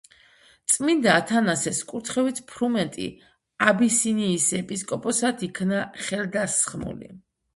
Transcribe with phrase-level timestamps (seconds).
[0.75, 3.05] წმინდა ათანასეს კურთხევით ფრუმენტი
[3.71, 7.13] აბისინიის ეპისკოპოსად იქნა ხელდასხმული.